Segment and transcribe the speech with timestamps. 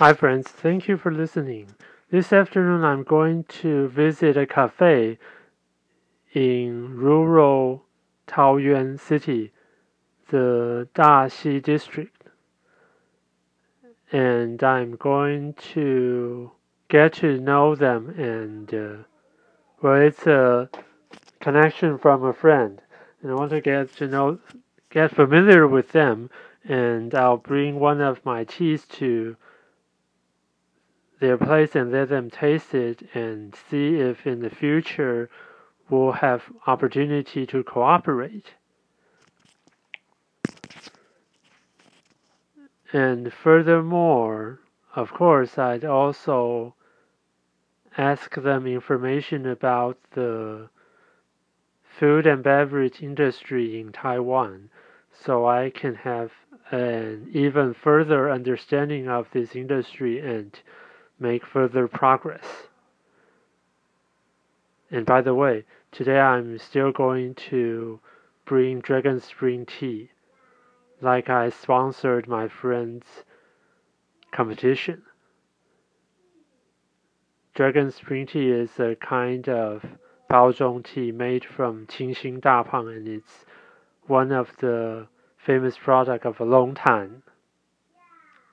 [0.00, 0.48] Hi, friends.
[0.48, 1.74] Thank you for listening.
[2.10, 5.18] This afternoon, I'm going to visit a cafe
[6.32, 7.84] in rural
[8.26, 9.52] Taoyuan City,
[10.30, 12.22] the Daxi district.
[14.10, 16.50] And I'm going to
[16.88, 18.96] get to know them and, uh,
[19.82, 20.70] well, it's a
[21.40, 22.80] connection from a friend.
[23.20, 24.38] And I want to get to know,
[24.88, 26.30] get familiar with them.
[26.64, 29.36] And I'll bring one of my teas to
[31.20, 35.30] their place and let them taste it and see if in the future
[35.88, 38.54] we'll have opportunity to cooperate.
[42.92, 44.60] And furthermore,
[44.96, 46.74] of course, I'd also
[47.96, 50.68] ask them information about the
[51.84, 54.70] food and beverage industry in Taiwan
[55.12, 56.32] so I can have
[56.70, 60.58] an even further understanding of this industry and
[61.20, 62.44] make further progress.
[64.90, 68.00] And by the way, today I'm still going to
[68.44, 70.10] bring Dragon Spring tea,
[71.00, 73.06] like I sponsored my friend's
[74.32, 75.02] competition.
[77.54, 79.84] Dragon Spring tea is a kind of
[80.30, 83.44] Baozhong tea made from Qingxin Dapang, and it's
[84.06, 87.22] one of the famous product of Longtan.